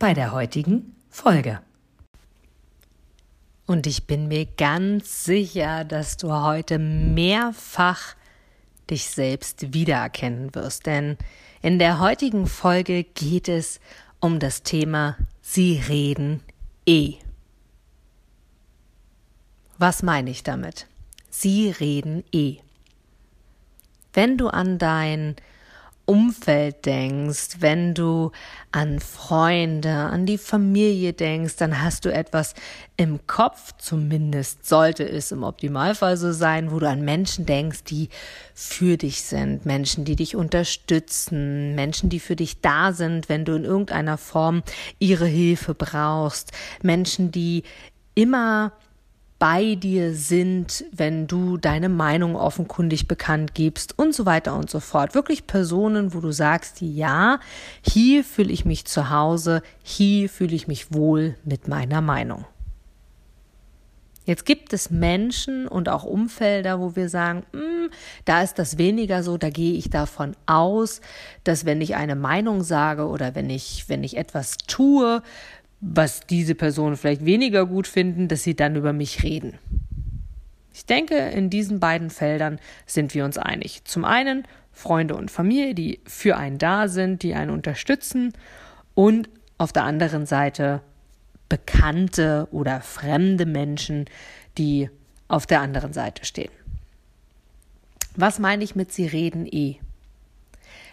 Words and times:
bei 0.00 0.14
der 0.14 0.32
heutigen 0.32 0.96
Folge. 1.10 1.60
Und 3.66 3.86
ich 3.86 4.08
bin 4.08 4.26
mir 4.26 4.46
ganz 4.46 5.24
sicher, 5.24 5.84
dass 5.84 6.16
du 6.16 6.32
heute 6.32 6.80
mehrfach 6.80 8.16
dich 8.90 9.10
selbst 9.10 9.72
wiedererkennen 9.72 10.52
wirst, 10.56 10.86
denn 10.86 11.16
in 11.62 11.78
der 11.78 12.00
heutigen 12.00 12.48
Folge 12.48 13.04
geht 13.04 13.48
es 13.48 13.78
um 14.18 14.40
das 14.40 14.64
Thema 14.64 15.16
Sie 15.42 15.80
reden 15.86 16.42
eh. 16.86 17.14
Was 19.78 20.02
meine 20.02 20.30
ich 20.30 20.42
damit? 20.42 20.86
Sie 21.28 21.70
reden 21.70 22.24
eh. 22.32 22.56
Wenn 24.14 24.38
du 24.38 24.48
an 24.48 24.78
dein 24.78 25.36
Umfeld 26.10 26.86
denkst, 26.86 27.58
wenn 27.60 27.94
du 27.94 28.32
an 28.72 28.98
Freunde, 28.98 29.90
an 29.90 30.26
die 30.26 30.38
Familie 30.38 31.12
denkst, 31.12 31.54
dann 31.54 31.80
hast 31.80 32.04
du 32.04 32.12
etwas 32.12 32.54
im 32.96 33.28
Kopf, 33.28 33.74
zumindest 33.78 34.66
sollte 34.66 35.08
es 35.08 35.30
im 35.30 35.44
Optimalfall 35.44 36.16
so 36.16 36.32
sein, 36.32 36.72
wo 36.72 36.80
du 36.80 36.88
an 36.88 37.04
Menschen 37.04 37.46
denkst, 37.46 37.84
die 37.84 38.08
für 38.54 38.96
dich 38.96 39.22
sind, 39.22 39.66
Menschen, 39.66 40.04
die 40.04 40.16
dich 40.16 40.34
unterstützen, 40.34 41.76
Menschen, 41.76 42.10
die 42.10 42.18
für 42.18 42.34
dich 42.34 42.60
da 42.60 42.92
sind, 42.92 43.28
wenn 43.28 43.44
du 43.44 43.54
in 43.54 43.64
irgendeiner 43.64 44.18
Form 44.18 44.64
ihre 44.98 45.26
Hilfe 45.26 45.74
brauchst, 45.74 46.50
Menschen, 46.82 47.30
die 47.30 47.62
immer 48.16 48.72
bei 49.40 49.74
dir 49.74 50.14
sind, 50.14 50.84
wenn 50.92 51.26
du 51.26 51.56
deine 51.56 51.88
Meinung 51.88 52.36
offenkundig 52.36 53.08
bekannt 53.08 53.54
gibst 53.54 53.98
und 53.98 54.14
so 54.14 54.26
weiter 54.26 54.54
und 54.54 54.68
so 54.68 54.80
fort. 54.80 55.14
Wirklich 55.14 55.46
Personen, 55.46 56.12
wo 56.12 56.20
du 56.20 56.30
sagst, 56.30 56.82
ja, 56.82 57.40
hier 57.80 58.22
fühle 58.22 58.52
ich 58.52 58.66
mich 58.66 58.84
zu 58.84 59.08
Hause, 59.08 59.62
hier 59.82 60.28
fühle 60.28 60.54
ich 60.54 60.68
mich 60.68 60.92
wohl 60.92 61.36
mit 61.42 61.68
meiner 61.68 62.02
Meinung. 62.02 62.44
Jetzt 64.26 64.44
gibt 64.44 64.74
es 64.74 64.90
Menschen 64.90 65.66
und 65.66 65.88
auch 65.88 66.04
Umfelder, 66.04 66.78
wo 66.78 66.94
wir 66.94 67.08
sagen, 67.08 67.42
hm, 67.52 67.90
da 68.26 68.42
ist 68.42 68.58
das 68.58 68.76
weniger 68.76 69.22
so, 69.22 69.38
da 69.38 69.48
gehe 69.48 69.72
ich 69.72 69.88
davon 69.88 70.36
aus, 70.44 71.00
dass 71.44 71.64
wenn 71.64 71.80
ich 71.80 71.96
eine 71.96 72.14
Meinung 72.14 72.62
sage 72.62 73.08
oder 73.08 73.34
wenn 73.34 73.48
ich, 73.48 73.88
wenn 73.88 74.04
ich 74.04 74.18
etwas 74.18 74.58
tue, 74.58 75.22
was 75.80 76.20
diese 76.20 76.54
Personen 76.54 76.96
vielleicht 76.96 77.24
weniger 77.24 77.66
gut 77.66 77.86
finden, 77.86 78.28
dass 78.28 78.42
sie 78.42 78.54
dann 78.54 78.76
über 78.76 78.92
mich 78.92 79.22
reden. 79.22 79.58
Ich 80.72 80.86
denke, 80.86 81.16
in 81.16 81.50
diesen 81.50 81.80
beiden 81.80 82.10
Feldern 82.10 82.58
sind 82.86 83.14
wir 83.14 83.24
uns 83.24 83.38
einig. 83.38 83.84
Zum 83.84 84.04
einen 84.04 84.44
Freunde 84.72 85.16
und 85.16 85.30
Familie, 85.30 85.74
die 85.74 86.00
für 86.06 86.36
einen 86.36 86.58
da 86.58 86.88
sind, 86.88 87.22
die 87.22 87.34
einen 87.34 87.50
unterstützen 87.50 88.32
und 88.94 89.28
auf 89.58 89.72
der 89.72 89.84
anderen 89.84 90.26
Seite 90.26 90.80
bekannte 91.48 92.46
oder 92.50 92.80
fremde 92.80 93.46
Menschen, 93.46 94.06
die 94.56 94.88
auf 95.28 95.46
der 95.46 95.60
anderen 95.60 95.92
Seite 95.92 96.24
stehen. 96.24 96.52
Was 98.16 98.38
meine 98.38 98.64
ich 98.64 98.74
mit 98.74 98.92
Sie 98.92 99.06
reden 99.06 99.46
eh? 99.46 99.76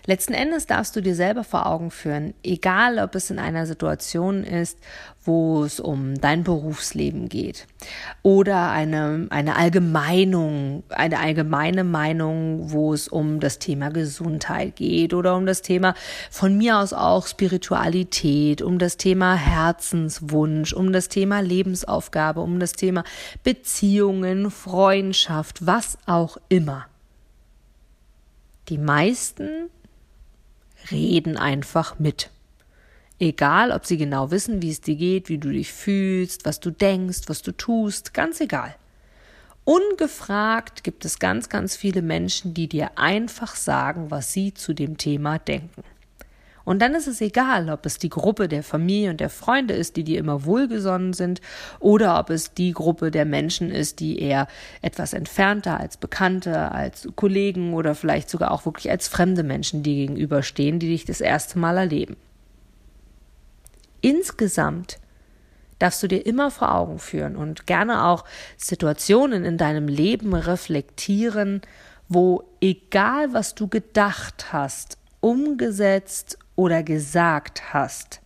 Letzten 0.10 0.34
Endes 0.34 0.66
darfst 0.68 0.96
du 0.96 1.02
dir 1.02 1.16
selber 1.16 1.44
vor 1.44 1.66
Augen 1.66 1.92
führen, 1.92 2.34
egal 2.42 2.98
ob 2.98 3.14
es 3.16 3.30
in 3.30 3.40
einer 3.40 3.66
Situation 3.66 4.46
ist, 4.46 4.80
wo 5.26 5.66
es 5.66 5.82
um 5.82 6.16
dein 6.22 6.46
Berufsleben 6.46 7.28
geht 7.28 7.68
oder 8.24 8.72
eine, 8.72 9.28
eine 9.32 9.58
Allgemeinung, 9.58 10.84
eine 10.88 11.20
allgemeine 11.20 11.84
Meinung, 11.84 12.72
wo 12.72 12.94
es 12.94 13.10
um 13.10 13.42
das 13.42 13.60
Thema 13.60 13.90
Gesundheit 13.90 14.78
geht 14.78 15.14
oder 15.14 15.36
um 15.36 15.46
das 15.46 15.62
Thema 15.62 15.94
von 16.32 16.58
mir 16.58 16.78
aus 16.78 16.94
auch 16.94 17.28
Spiritualität, 17.28 18.62
um 18.62 18.80
das 18.80 18.96
Thema 18.96 19.36
Herzenswunsch, 19.36 20.72
um 20.72 20.94
das 20.94 21.10
Thema 21.10 21.42
Lebensaufgabe, 21.42 22.40
um 22.40 22.62
das 22.62 22.72
Thema 22.72 23.04
Beziehungen, 23.44 24.52
Freundschaft, 24.52 25.66
was 25.66 25.98
auch 26.06 26.38
immer. 26.48 26.86
Die 28.70 28.78
meisten 28.78 29.70
reden 30.92 31.38
einfach 31.38 32.00
mit. 32.00 32.30
Egal, 33.20 33.72
ob 33.72 33.86
sie 33.86 33.98
genau 33.98 34.30
wissen, 34.30 34.62
wie 34.62 34.70
es 34.70 34.82
dir 34.82 34.96
geht, 34.96 35.30
wie 35.30 35.40
du 35.40 35.52
dich 35.52 35.72
fühlst, 35.72 36.46
was 36.46 36.60
du 36.60 36.70
denkst, 36.70 37.22
was 37.28 37.42
du 37.42 37.52
tust, 37.52 38.14
ganz 38.14 38.40
egal. 38.42 38.76
Ungefragt 39.64 40.84
gibt 40.84 41.04
es 41.04 41.20
ganz, 41.20 41.50
ganz 41.50 41.76
viele 41.76 42.02
Menschen, 42.02 42.54
die 42.54 42.70
dir 42.70 42.98
einfach 42.98 43.56
sagen, 43.56 44.12
was 44.12 44.32
sie 44.32 44.54
zu 44.54 44.74
dem 44.74 44.98
Thema 44.98 45.40
denken. 45.40 45.84
Und 46.68 46.82
dann 46.82 46.96
ist 46.96 47.08
es 47.08 47.22
egal, 47.22 47.70
ob 47.70 47.86
es 47.86 47.98
die 47.98 48.10
Gruppe 48.10 48.50
der 48.50 48.62
Familie 48.62 49.12
und 49.12 49.22
der 49.22 49.30
Freunde 49.30 49.74
ist, 49.74 49.96
die 49.96 50.04
dir 50.04 50.20
immer 50.20 50.44
wohlgesonnen 50.44 51.14
sind, 51.14 51.40
oder 51.80 52.20
ob 52.20 52.30
es 52.30 52.56
die 52.56 52.74
Gruppe 52.74 53.10
der 53.10 53.24
Menschen 53.24 53.72
ist, 53.72 54.02
die 54.02 54.20
eher 54.20 54.48
etwas 54.82 55.14
entfernter 55.14 55.80
als 55.80 55.96
Bekannte, 55.96 56.74
als 56.74 57.08
Kollegen 57.16 57.74
oder 57.74 57.96
vielleicht 57.96 58.30
sogar 58.30 58.52
auch 58.52 58.66
wirklich 58.66 58.92
als 58.92 59.08
fremde 59.08 59.44
Menschen 59.44 59.82
die 59.82 59.96
gegenüberstehen, 59.96 60.78
die 60.80 60.90
dich 60.90 61.06
das 61.06 61.22
erste 61.22 61.58
Mal 61.58 61.78
erleben. 61.78 62.18
Insgesamt 64.02 65.00
darfst 65.80 66.04
du 66.04 66.10
dir 66.10 66.26
immer 66.26 66.52
vor 66.52 66.76
Augen 66.76 67.00
führen 67.00 67.38
und 67.38 67.66
gerne 67.66 68.04
auch 68.04 68.26
Situationen 68.58 69.46
in 69.46 69.58
deinem 69.58 69.88
Leben 69.88 70.34
reflektieren, 70.34 71.62
wo 72.10 72.44
egal 72.60 73.32
was 73.32 73.56
du 73.56 73.70
gedacht 73.70 74.52
hast, 74.52 74.98
umgesetzt 75.22 76.38
oder 76.58 76.84
gesagt 76.84 77.74
hast. 77.74 78.20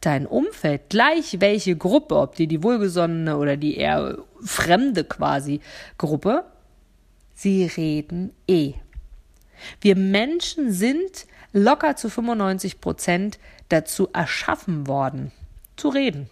Dein 0.00 0.26
Umfeld, 0.26 0.90
gleich 0.90 1.40
welche 1.40 1.76
Gruppe, 1.76 2.16
ob 2.16 2.36
die 2.36 2.46
die 2.46 2.62
wohlgesonnene 2.62 3.36
oder 3.36 3.56
die 3.56 3.76
eher 3.76 4.18
fremde 4.40 5.02
quasi 5.02 5.60
Gruppe, 5.98 6.44
sie 7.34 7.64
reden 7.64 8.32
eh. 8.46 8.74
Wir 9.80 9.96
Menschen 9.96 10.72
sind 10.72 11.26
locker 11.52 11.96
zu 11.96 12.08
95 12.08 12.80
Prozent 12.80 13.38
dazu 13.68 14.08
erschaffen 14.12 14.86
worden, 14.86 15.32
zu 15.76 15.88
reden. 15.88 16.28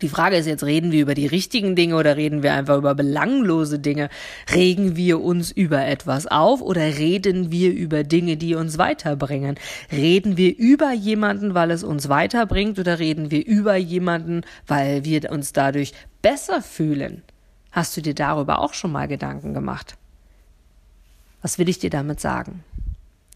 Die 0.00 0.08
Frage 0.08 0.36
ist 0.36 0.46
jetzt, 0.46 0.64
reden 0.64 0.90
wir 0.90 1.02
über 1.02 1.14
die 1.14 1.26
richtigen 1.26 1.76
Dinge 1.76 1.96
oder 1.96 2.16
reden 2.16 2.42
wir 2.42 2.54
einfach 2.54 2.78
über 2.78 2.94
belanglose 2.94 3.78
Dinge? 3.78 4.08
Regen 4.52 4.96
wir 4.96 5.20
uns 5.20 5.52
über 5.52 5.86
etwas 5.86 6.26
auf 6.26 6.60
oder 6.60 6.80
reden 6.80 7.52
wir 7.52 7.72
über 7.72 8.02
Dinge, 8.02 8.36
die 8.36 8.54
uns 8.54 8.78
weiterbringen? 8.78 9.56
Reden 9.92 10.36
wir 10.36 10.56
über 10.56 10.92
jemanden, 10.92 11.54
weil 11.54 11.70
es 11.70 11.84
uns 11.84 12.08
weiterbringt 12.08 12.78
oder 12.78 12.98
reden 12.98 13.30
wir 13.30 13.46
über 13.46 13.76
jemanden, 13.76 14.42
weil 14.66 15.04
wir 15.04 15.30
uns 15.30 15.52
dadurch 15.52 15.92
besser 16.22 16.62
fühlen? 16.62 17.22
Hast 17.70 17.96
du 17.96 18.00
dir 18.00 18.14
darüber 18.14 18.60
auch 18.60 18.74
schon 18.74 18.92
mal 18.92 19.08
Gedanken 19.08 19.54
gemacht? 19.54 19.96
Was 21.42 21.58
will 21.58 21.68
ich 21.68 21.78
dir 21.78 21.90
damit 21.90 22.18
sagen? 22.20 22.64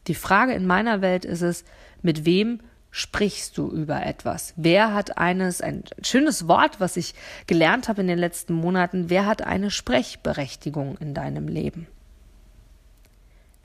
Die 0.07 0.15
Frage 0.15 0.53
in 0.53 0.67
meiner 0.67 1.01
Welt 1.01 1.25
ist 1.25 1.43
es, 1.43 1.65
mit 2.03 2.25
wem 2.25 2.61
sprichst 2.97 3.59
du 3.59 3.69
über 3.71 4.07
etwas? 4.07 4.55
Wer 4.57 4.95
hat 4.95 5.19
eines, 5.19 5.61
ein 5.61 5.85
schönes 6.03 6.49
Wort, 6.49 6.81
was 6.81 6.97
ich 6.97 7.15
gelernt 7.47 7.89
habe 7.89 8.01
in 8.01 8.09
den 8.09 8.19
letzten 8.19 8.55
Monaten, 8.55 9.11
wer 9.11 9.27
hat 9.27 9.43
eine 9.43 9.71
Sprechberechtigung 9.71 10.97
in 10.97 11.13
deinem 11.13 11.47
Leben? 11.47 11.87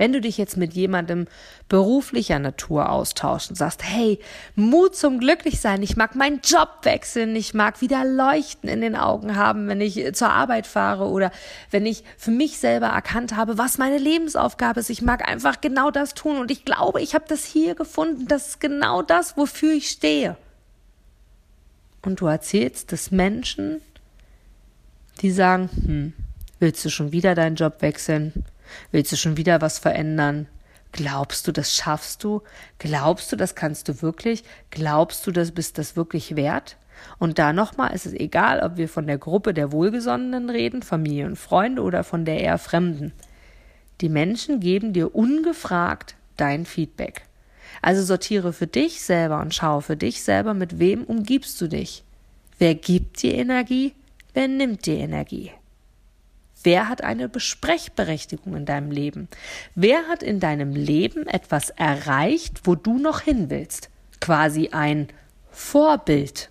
Wenn 0.02 0.14
du 0.14 0.20
dich 0.20 0.40
jetzt 0.40 0.58
mit 0.58 0.74
jemandem 0.74 1.28
beruflicher 1.70 2.40
Natur 2.40 2.90
austauschst 2.90 3.52
und 3.52 3.56
sagst, 3.56 3.84
hey, 3.84 4.18
Mut 4.56 4.96
zum 4.96 5.20
Glücklichsein, 5.20 5.84
ich 5.84 5.96
mag 5.96 6.16
meinen 6.16 6.42
Job 6.44 6.80
wechseln, 6.82 7.36
ich 7.36 7.54
mag 7.54 7.82
wieder 7.82 8.04
Leuchten 8.04 8.68
in 8.68 8.82
den 8.82 8.96
Augen 8.96 9.36
haben, 9.36 9.68
wenn 9.68 9.80
ich 9.80 10.16
zur 10.16 10.32
Arbeit 10.32 10.66
fahre 10.66 11.06
oder 11.06 11.30
wenn 11.70 11.86
ich 11.86 12.04
für 12.18 12.32
mich 12.32 12.58
selber 12.58 12.88
erkannt 12.88 13.36
habe, 13.36 13.60
was 13.60 13.78
meine 13.78 14.00
Lebensaufgabe 14.00 14.80
ist. 14.80 14.90
Ich 14.90 15.04
mag 15.04 15.30
einfach 15.30 15.62
genau 15.62 15.92
das 15.92 16.16
tun 16.16 16.38
und 16.38 16.50
ich 16.50 16.66
glaube, 16.66 17.00
ich 17.00 17.14
habe 17.14 17.26
das 17.28 17.46
hier 17.46 17.76
gefunden, 17.76 18.28
das 18.28 18.48
ist 18.48 18.60
genau 18.60 19.04
das, 19.04 19.38
wofür 19.38 19.74
ich 19.74 19.92
stehe. 19.92 20.36
Und 22.02 22.22
du 22.22 22.26
erzählst 22.26 22.92
es 22.92 23.12
Menschen, 23.12 23.82
die 25.22 25.30
sagen, 25.30 25.70
hm, 25.72 26.14
willst 26.58 26.84
du 26.84 26.90
schon 26.90 27.12
wieder 27.12 27.36
deinen 27.36 27.56
Job 27.56 27.84
wechseln? 27.84 28.34
Willst 28.92 29.12
du 29.12 29.18
schon 29.18 29.38
wieder 29.38 29.62
was 29.62 29.80
verändern? 29.80 30.48
Glaubst 30.92 31.48
du, 31.48 31.52
das 31.52 31.74
schaffst 31.74 32.24
du? 32.24 32.42
Glaubst 32.80 33.32
du, 33.32 33.36
das 33.36 33.56
kannst 33.56 33.88
du 33.88 34.02
wirklich? 34.02 34.44
Glaubst 34.72 35.26
du, 35.26 35.32
das 35.32 35.52
bist 35.52 35.78
das 35.78 35.96
wirklich 35.96 36.36
wert? 36.36 36.78
Und 37.18 37.40
da 37.40 37.54
nochmal 37.54 37.94
ist 37.94 38.06
es 38.06 38.14
egal, 38.14 38.60
ob 38.62 38.78
wir 38.78 38.90
von 38.90 39.08
der 39.08 39.18
Gruppe 39.18 39.54
der 39.54 39.72
Wohlgesonnenen 39.72 40.50
reden, 40.50 40.84
Familie 40.84 41.26
und 41.26 41.38
Freunde 41.38 41.82
oder 41.82 42.04
von 42.04 42.26
der 42.26 42.40
eher 42.42 42.58
Fremden. 42.58 43.14
Die 44.02 44.10
Menschen 44.10 44.60
geben 44.60 44.94
dir 44.94 45.16
ungefragt 45.16 46.16
dein 46.38 46.66
Feedback. 46.66 47.24
Also 47.82 48.04
sortiere 48.04 48.54
für 48.54 48.68
dich 48.68 49.02
selber 49.02 49.40
und 49.40 49.56
schaue 49.56 49.82
für 49.82 49.96
dich 49.96 50.24
selber, 50.24 50.54
mit 50.54 50.80
wem 50.80 51.04
umgibst 51.04 51.60
du 51.62 51.68
dich. 51.68 52.04
Wer 52.60 52.76
gibt 52.76 53.24
dir 53.24 53.36
Energie? 53.36 53.94
Wer 54.34 54.48
nimmt 54.48 54.86
dir 54.86 54.98
Energie? 54.98 55.52
Wer 56.64 56.90
hat 56.90 57.04
eine 57.04 57.30
Besprechberechtigung 57.30 58.56
in 58.56 58.66
deinem 58.66 58.92
Leben? 58.92 59.28
Wer 59.76 60.08
hat 60.08 60.24
in 60.24 60.40
deinem 60.40 60.74
Leben 60.74 61.28
etwas 61.28 61.70
erreicht, 61.72 62.62
wo 62.64 62.76
du 62.76 62.98
noch 62.98 63.22
hin 63.22 63.50
willst? 63.50 63.90
Quasi 64.20 64.70
ein 64.72 65.08
Vorbild. 65.52 66.50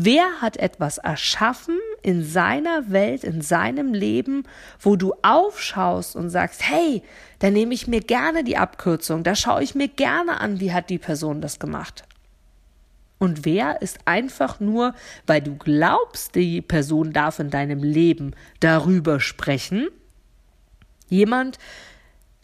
Wer 0.00 0.40
hat 0.40 0.58
etwas 0.58 0.98
erschaffen 0.98 1.76
in 2.02 2.22
seiner 2.22 2.92
Welt, 2.92 3.24
in 3.24 3.42
seinem 3.42 3.94
Leben, 3.94 4.44
wo 4.78 4.94
du 4.94 5.12
aufschaust 5.22 6.14
und 6.14 6.30
sagst, 6.30 6.62
hey, 6.62 7.02
da 7.40 7.50
nehme 7.50 7.74
ich 7.74 7.88
mir 7.88 8.00
gerne 8.00 8.44
die 8.44 8.56
Abkürzung, 8.56 9.24
da 9.24 9.34
schaue 9.34 9.64
ich 9.64 9.74
mir 9.74 9.88
gerne 9.88 10.40
an, 10.40 10.60
wie 10.60 10.72
hat 10.72 10.88
die 10.88 10.98
Person 10.98 11.40
das 11.40 11.58
gemacht. 11.58 12.04
Und 13.18 13.44
wer 13.44 13.82
ist 13.82 13.98
einfach 14.04 14.60
nur, 14.60 14.94
weil 15.26 15.42
du 15.42 15.56
glaubst, 15.56 16.34
die 16.34 16.62
Person 16.62 17.12
darf 17.12 17.38
in 17.40 17.50
deinem 17.50 17.82
Leben 17.82 18.34
darüber 18.60 19.18
sprechen, 19.20 19.88
jemand, 21.08 21.58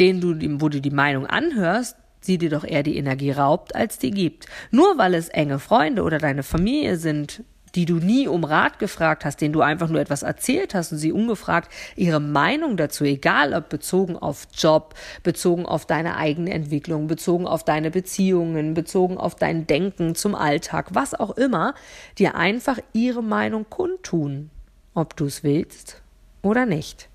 den 0.00 0.20
du, 0.20 0.60
wo 0.60 0.68
du 0.68 0.80
die 0.80 0.90
Meinung 0.90 1.26
anhörst, 1.26 1.96
sie 2.20 2.38
dir 2.38 2.50
doch 2.50 2.64
eher 2.64 2.82
die 2.82 2.96
Energie 2.96 3.30
raubt, 3.30 3.74
als 3.74 3.98
die 3.98 4.10
gibt. 4.10 4.46
Nur 4.70 4.98
weil 4.98 5.14
es 5.14 5.28
enge 5.28 5.58
Freunde 5.58 6.02
oder 6.02 6.18
deine 6.18 6.42
Familie 6.42 6.96
sind, 6.96 7.44
die 7.74 7.86
du 7.86 7.96
nie 7.96 8.28
um 8.28 8.44
Rat 8.44 8.78
gefragt 8.78 9.24
hast, 9.24 9.40
denen 9.40 9.52
du 9.52 9.60
einfach 9.60 9.88
nur 9.88 10.00
etwas 10.00 10.22
erzählt 10.22 10.74
hast 10.74 10.92
und 10.92 10.98
sie 10.98 11.12
ungefragt 11.12 11.70
ihre 11.96 12.20
Meinung 12.20 12.76
dazu, 12.76 13.04
egal 13.04 13.54
ob 13.54 13.68
bezogen 13.68 14.16
auf 14.16 14.46
Job, 14.54 14.94
bezogen 15.22 15.66
auf 15.66 15.86
deine 15.86 16.16
eigene 16.16 16.52
Entwicklung, 16.52 17.06
bezogen 17.06 17.46
auf 17.46 17.64
deine 17.64 17.90
Beziehungen, 17.90 18.74
bezogen 18.74 19.18
auf 19.18 19.34
dein 19.34 19.66
Denken 19.66 20.14
zum 20.14 20.34
Alltag, 20.34 20.90
was 20.92 21.14
auch 21.14 21.36
immer, 21.36 21.74
dir 22.18 22.34
einfach 22.34 22.78
ihre 22.92 23.22
Meinung 23.22 23.66
kundtun, 23.68 24.50
ob 24.94 25.16
du 25.16 25.26
es 25.26 25.42
willst 25.42 26.02
oder 26.42 26.66
nicht. 26.66 27.08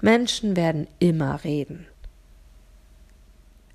Menschen 0.00 0.54
werden 0.56 0.86
immer 1.00 1.42
reden. 1.42 1.86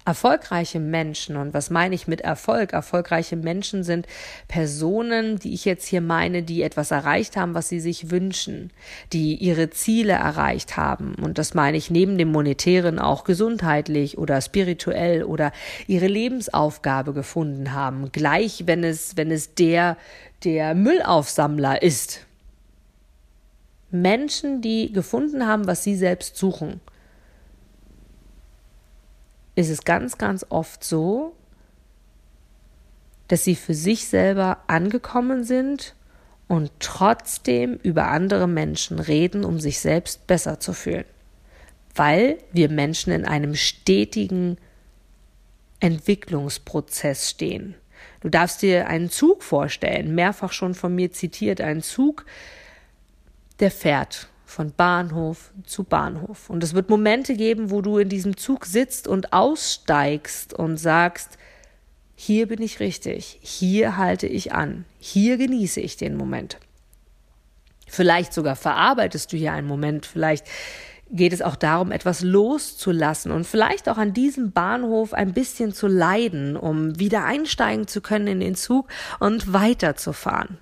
Erfolgreiche 0.05 0.81
Menschen, 0.81 1.37
und 1.37 1.53
was 1.53 1.69
meine 1.69 1.95
ich 1.95 2.09
mit 2.09 2.19
Erfolg? 2.19 2.73
Erfolgreiche 2.73 3.37
Menschen 3.37 3.85
sind 3.85 4.05
Personen, 4.49 5.39
die 5.39 5.53
ich 5.53 5.63
jetzt 5.63 5.87
hier 5.87 6.01
meine, 6.01 6.43
die 6.43 6.61
etwas 6.61 6.91
erreicht 6.91 7.37
haben, 7.37 7.53
was 7.53 7.69
sie 7.69 7.79
sich 7.79 8.11
wünschen, 8.11 8.71
die 9.13 9.35
ihre 9.35 9.69
Ziele 9.69 10.13
erreicht 10.13 10.75
haben. 10.75 11.15
Und 11.15 11.37
das 11.37 11.53
meine 11.53 11.77
ich 11.77 11.89
neben 11.89 12.17
dem 12.17 12.33
monetären 12.33 12.99
auch 12.99 13.23
gesundheitlich 13.23 14.17
oder 14.17 14.41
spirituell 14.41 15.23
oder 15.23 15.53
ihre 15.87 16.07
Lebensaufgabe 16.07 17.13
gefunden 17.13 17.71
haben. 17.71 18.11
Gleich, 18.11 18.63
wenn 18.65 18.83
es, 18.83 19.15
wenn 19.15 19.31
es 19.31 19.55
der, 19.55 19.95
der 20.43 20.75
Müllaufsammler 20.75 21.81
ist. 21.81 22.25
Menschen, 23.89 24.61
die 24.61 24.91
gefunden 24.91 25.47
haben, 25.47 25.65
was 25.65 25.85
sie 25.85 25.95
selbst 25.95 26.35
suchen 26.35 26.81
ist 29.55 29.69
es 29.69 29.83
ganz, 29.83 30.17
ganz 30.17 30.45
oft 30.49 30.83
so, 30.83 31.35
dass 33.27 33.43
sie 33.43 33.55
für 33.55 33.73
sich 33.73 34.07
selber 34.07 34.59
angekommen 34.67 35.43
sind 35.43 35.95
und 36.47 36.71
trotzdem 36.79 37.79
über 37.81 38.07
andere 38.09 38.47
Menschen 38.47 38.99
reden, 38.99 39.43
um 39.43 39.59
sich 39.59 39.79
selbst 39.79 40.27
besser 40.27 40.59
zu 40.59 40.73
fühlen. 40.73 41.05
Weil 41.95 42.37
wir 42.51 42.69
Menschen 42.69 43.13
in 43.13 43.25
einem 43.25 43.55
stetigen 43.55 44.57
Entwicklungsprozess 45.79 47.29
stehen. 47.29 47.75
Du 48.21 48.29
darfst 48.29 48.61
dir 48.61 48.87
einen 48.87 49.09
Zug 49.09 49.43
vorstellen, 49.43 50.15
mehrfach 50.15 50.51
schon 50.51 50.75
von 50.75 50.95
mir 50.95 51.11
zitiert, 51.11 51.61
einen 51.61 51.81
Zug, 51.81 52.25
der 53.59 53.69
fährt 53.69 54.29
von 54.53 54.71
Bahnhof 54.71 55.51
zu 55.65 55.83
Bahnhof. 55.83 56.49
Und 56.49 56.63
es 56.63 56.73
wird 56.73 56.89
Momente 56.89 57.35
geben, 57.35 57.71
wo 57.71 57.81
du 57.81 57.97
in 57.97 58.07
diesem 58.07 58.37
Zug 58.37 58.65
sitzt 58.65 59.07
und 59.07 59.33
aussteigst 59.33 60.53
und 60.53 60.77
sagst, 60.77 61.37
hier 62.15 62.47
bin 62.47 62.61
ich 62.61 62.79
richtig, 62.79 63.39
hier 63.41 63.97
halte 63.97 64.27
ich 64.27 64.53
an, 64.53 64.85
hier 64.99 65.37
genieße 65.37 65.81
ich 65.81 65.97
den 65.97 66.15
Moment. 66.15 66.57
Vielleicht 67.87 68.33
sogar 68.33 68.55
verarbeitest 68.55 69.33
du 69.33 69.37
hier 69.37 69.51
einen 69.51 69.67
Moment, 69.67 70.05
vielleicht 70.05 70.45
geht 71.09 71.33
es 71.33 71.41
auch 71.41 71.55
darum, 71.55 71.91
etwas 71.91 72.21
loszulassen 72.21 73.31
und 73.31 73.45
vielleicht 73.45 73.89
auch 73.89 73.97
an 73.97 74.13
diesem 74.13 74.51
Bahnhof 74.51 75.13
ein 75.13 75.33
bisschen 75.33 75.73
zu 75.73 75.87
leiden, 75.87 76.55
um 76.55 76.97
wieder 76.99 77.25
einsteigen 77.25 77.87
zu 77.87 78.01
können 78.01 78.27
in 78.27 78.39
den 78.39 78.55
Zug 78.55 78.87
und 79.19 79.51
weiterzufahren. 79.51 80.57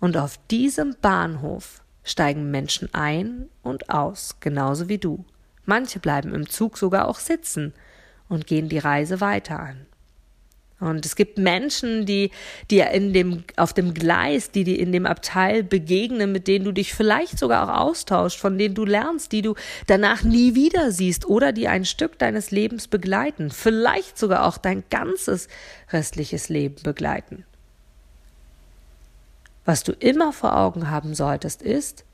Und 0.00 0.16
auf 0.16 0.38
diesem 0.48 0.96
Bahnhof 1.00 1.82
steigen 2.06 2.50
Menschen 2.50 2.88
ein 2.94 3.50
und 3.62 3.90
aus, 3.90 4.36
genauso 4.40 4.88
wie 4.88 4.98
du. 4.98 5.26
Manche 5.66 5.98
bleiben 5.98 6.34
im 6.34 6.48
Zug 6.48 6.78
sogar 6.78 7.08
auch 7.08 7.18
sitzen 7.18 7.74
und 8.28 8.46
gehen 8.46 8.70
die 8.70 8.78
Reise 8.78 9.20
weiter 9.20 9.60
an. 9.60 9.86
Und 10.78 11.06
es 11.06 11.16
gibt 11.16 11.38
Menschen, 11.38 12.04
die 12.04 12.30
dir 12.70 12.90
in 12.90 13.14
dem, 13.14 13.44
auf 13.56 13.72
dem 13.72 13.94
Gleis, 13.94 14.50
die 14.50 14.62
dir 14.62 14.78
in 14.78 14.92
dem 14.92 15.06
Abteil 15.06 15.62
begegnen, 15.62 16.32
mit 16.32 16.46
denen 16.48 16.66
du 16.66 16.72
dich 16.72 16.92
vielleicht 16.92 17.38
sogar 17.38 17.64
auch 17.64 17.88
austauschst, 17.88 18.38
von 18.38 18.58
denen 18.58 18.74
du 18.74 18.84
lernst, 18.84 19.32
die 19.32 19.40
du 19.40 19.54
danach 19.86 20.22
nie 20.22 20.54
wieder 20.54 20.92
siehst 20.92 21.26
oder 21.26 21.52
die 21.52 21.66
ein 21.66 21.86
Stück 21.86 22.18
deines 22.18 22.50
Lebens 22.50 22.88
begleiten, 22.88 23.50
vielleicht 23.50 24.18
sogar 24.18 24.46
auch 24.46 24.58
dein 24.58 24.84
ganzes 24.90 25.48
restliches 25.92 26.50
Leben 26.50 26.82
begleiten. 26.82 27.46
Was 29.66 29.82
du 29.82 29.92
immer 29.92 30.32
vor 30.32 30.56
Augen 30.56 30.90
haben 30.90 31.14
solltest, 31.14 31.60
ist, 31.60 32.04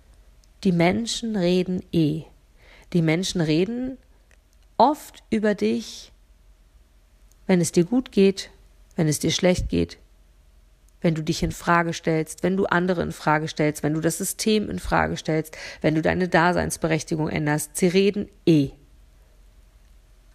die 0.64 0.72
Menschen 0.72 1.36
reden 1.36 1.82
eh. 1.92 2.22
Die 2.94 3.02
Menschen 3.02 3.42
reden 3.42 3.98
oft 4.78 5.22
über 5.28 5.54
dich, 5.54 6.12
wenn 7.46 7.60
es 7.60 7.70
dir 7.70 7.84
gut 7.84 8.10
geht, 8.10 8.50
wenn 8.96 9.06
es 9.06 9.18
dir 9.18 9.30
schlecht 9.30 9.68
geht, 9.68 9.98
wenn 11.02 11.14
du 11.14 11.22
dich 11.22 11.42
in 11.42 11.52
Frage 11.52 11.92
stellst, 11.92 12.42
wenn 12.42 12.56
du 12.56 12.64
andere 12.64 13.02
in 13.02 13.12
Frage 13.12 13.48
stellst, 13.48 13.82
wenn 13.82 13.92
du 13.92 14.00
das 14.00 14.16
System 14.16 14.70
in 14.70 14.78
Frage 14.78 15.18
stellst, 15.18 15.56
wenn 15.82 15.94
du 15.94 16.00
deine 16.00 16.28
Daseinsberechtigung 16.28 17.28
änderst. 17.28 17.76
Sie 17.76 17.88
reden 17.88 18.28
eh. 18.46 18.70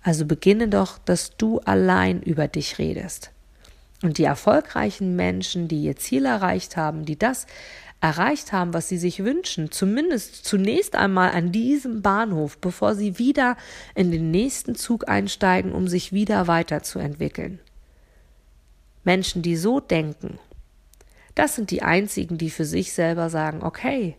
Also 0.04 0.26
beginne 0.26 0.68
doch, 0.68 1.00
dass 1.00 1.36
du 1.36 1.60
allein 1.62 2.22
über 2.22 2.48
dich 2.48 2.78
redest. 2.78 3.32
Und 4.04 4.18
die 4.18 4.26
erfolgreichen 4.26 5.16
Menschen, 5.16 5.68
die 5.68 5.84
ihr 5.84 5.96
Ziel 5.96 6.26
erreicht 6.26 6.78
haben, 6.78 7.06
die 7.06 7.18
das 7.18 7.48
erreicht 8.00 8.54
haben, 8.54 8.74
was 8.74 8.88
sie 8.88 8.98
sich 8.98 9.24
wünschen, 9.24 9.72
zumindest 9.72 10.46
zunächst 10.46 10.96
einmal 10.96 11.32
an 11.32 11.52
diesem 11.52 12.04
Bahnhof, 12.04 12.60
bevor 12.60 12.94
sie 12.94 13.18
wieder 13.18 13.58
in 13.96 14.12
den 14.12 14.30
nächsten 14.30 14.76
Zug 14.76 15.10
einsteigen, 15.10 15.72
um 15.72 15.88
sich 15.88 16.14
wieder 16.14 16.48
weiterzuentwickeln. 16.48 17.60
Menschen, 19.04 19.42
die 19.42 19.56
so 19.56 19.80
denken, 19.80 20.38
das 21.34 21.56
sind 21.56 21.72
die 21.72 21.82
einzigen, 21.82 22.38
die 22.38 22.50
für 22.50 22.66
sich 22.66 22.94
selber 22.94 23.30
sagen, 23.30 23.64
okay, 23.64 24.16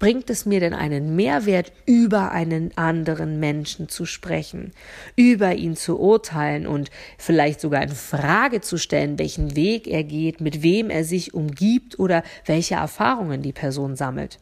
Bringt 0.00 0.30
es 0.30 0.46
mir 0.46 0.60
denn 0.60 0.72
einen 0.72 1.14
Mehrwert, 1.14 1.72
über 1.84 2.32
einen 2.32 2.76
anderen 2.76 3.38
Menschen 3.38 3.90
zu 3.90 4.06
sprechen, 4.06 4.72
über 5.14 5.54
ihn 5.54 5.76
zu 5.76 6.00
urteilen 6.00 6.66
und 6.66 6.90
vielleicht 7.18 7.60
sogar 7.60 7.82
in 7.82 7.90
Frage 7.90 8.62
zu 8.62 8.78
stellen, 8.78 9.18
welchen 9.18 9.56
Weg 9.56 9.86
er 9.86 10.02
geht, 10.02 10.40
mit 10.40 10.62
wem 10.62 10.88
er 10.88 11.04
sich 11.04 11.34
umgibt 11.34 11.98
oder 11.98 12.22
welche 12.46 12.76
Erfahrungen 12.76 13.42
die 13.42 13.52
Person 13.52 13.94
sammelt? 13.94 14.38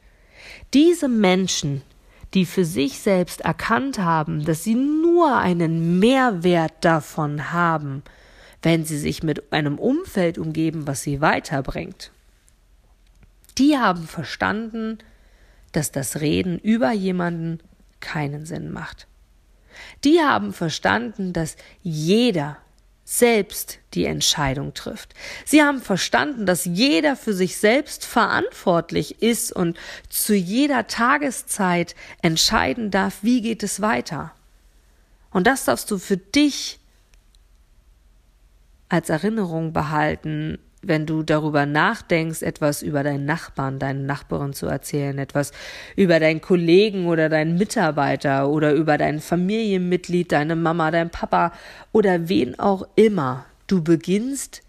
Diese 0.75 1.09
Menschen, 1.09 1.83
die 2.35 2.47
für 2.47 2.65
sich 2.65 3.00
selbst 3.00 3.41
erkannt 3.41 3.99
haben, 3.99 4.45
dass 4.45 4.62
sie 4.62 4.77
nur 4.77 5.38
einen 5.38 5.99
Mehrwert 5.99 6.75
davon 6.83 7.50
haben, 7.53 8.05
wenn 8.62 8.85
sie 8.85 8.99
sich 8.99 9.25
mit 9.25 9.53
einem 9.53 9.81
Umfeld 9.81 10.38
umgeben, 10.38 10.87
was 10.87 11.03
sie 11.03 11.21
weiterbringt. 11.21 12.12
Die 13.59 13.77
haben 13.77 14.07
verstanden, 14.07 14.99
dass 15.72 15.92
das 15.92 16.20
Reden 16.20 16.58
über 16.58 16.92
jemanden 16.92 17.60
keinen 18.00 18.46
Sinn 18.46 18.70
macht. 18.72 19.06
Die 20.04 20.20
haben 20.20 20.52
verstanden, 20.52 21.32
dass 21.32 21.56
jeder 21.82 22.58
selbst 23.04 23.78
die 23.94 24.04
Entscheidung 24.04 24.75
trifft. 24.75 25.14
Sie 25.46 25.62
haben 25.62 25.80
verstanden, 25.80 26.44
dass 26.44 26.66
jeder 26.66 27.16
für 27.16 27.32
sich 27.32 27.56
selbst 27.56 28.04
verantwortlich 28.04 29.22
ist 29.22 29.50
und 29.50 29.78
zu 30.10 30.34
jeder 30.34 30.87
Tageszeit 30.88 31.94
entscheiden 32.20 32.90
darf, 32.90 33.22
wie 33.22 33.40
geht 33.40 33.62
es 33.62 33.80
weiter. 33.80 34.34
Und 35.30 35.46
das 35.46 35.64
darfst 35.64 35.90
du 35.90 35.96
für 35.96 36.18
dich 36.18 36.80
als 38.90 39.08
Erinnerung 39.08 39.72
behalten, 39.72 40.58
wenn 40.82 41.06
du 41.06 41.23
darüber 41.23 41.66
nachdenkst, 41.66 42.42
etwas 42.42 42.82
über 42.82 43.02
deinen 43.02 43.25
Nachbarn, 43.25 43.78
deine 43.78 44.00
Nachbarin 44.00 44.52
zu 44.52 44.66
erzählen, 44.66 45.18
etwas 45.18 45.52
über 45.97 46.20
deinen 46.20 46.40
Kollegen 46.40 47.06
oder 47.06 47.28
deinen 47.28 47.58
Mitarbeiter 47.58 48.49
oder 48.49 48.73
über 48.73 48.97
dein 48.97 49.20
Familienmitglied, 49.20 50.30
deine 50.30 50.56
Mama, 50.56 50.90
dein 50.90 51.11
Papa 51.11 51.52
oder 51.92 52.28
wen 52.28 52.58
auch 52.58 52.87
immer, 52.94 53.47
du 53.66 53.82
beginnst 53.82 54.62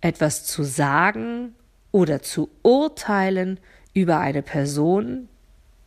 etwas 0.00 0.44
zu 0.46 0.62
sagen 0.62 1.54
oder 1.90 2.22
zu 2.22 2.48
urteilen 2.62 3.58
über 3.94 4.20
eine 4.20 4.42
Person, 4.42 5.28